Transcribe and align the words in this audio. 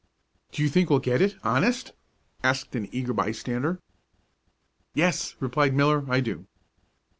"Do 0.51 0.63
you 0.63 0.67
think 0.69 0.89
we'll 0.89 0.97
get 0.97 1.21
it, 1.21 1.35
honest?" 1.43 1.91
asked 2.43 2.73
an 2.75 2.89
eager 2.91 3.13
bystander. 3.13 3.79
"Yes," 4.95 5.35
replied 5.39 5.75
Miller, 5.75 6.11
"I 6.11 6.21
do." 6.21 6.47